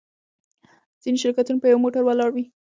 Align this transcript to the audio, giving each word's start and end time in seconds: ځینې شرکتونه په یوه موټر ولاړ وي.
ځینې 1.01 1.17
شرکتونه 1.23 1.59
په 1.61 1.67
یوه 1.71 1.81
موټر 1.83 2.01
ولاړ 2.05 2.29
وي. 2.33 2.45